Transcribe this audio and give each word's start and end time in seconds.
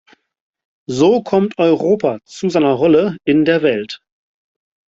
So 0.89 1.21
kommt 1.21 1.59
Europa 1.59 2.17
zu 2.25 2.49
seiner 2.49 2.73
Rolle 2.73 3.17
in 3.23 3.45
der 3.45 3.61
Welt. 3.61 4.01